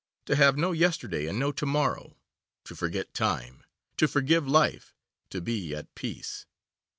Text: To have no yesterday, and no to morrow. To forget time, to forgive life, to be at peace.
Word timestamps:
To 0.25 0.35
have 0.35 0.57
no 0.57 0.71
yesterday, 0.71 1.27
and 1.27 1.37
no 1.37 1.51
to 1.51 1.63
morrow. 1.67 2.17
To 2.63 2.75
forget 2.75 3.13
time, 3.13 3.63
to 3.97 4.07
forgive 4.07 4.47
life, 4.47 4.95
to 5.29 5.41
be 5.41 5.75
at 5.75 5.93
peace. 5.93 6.47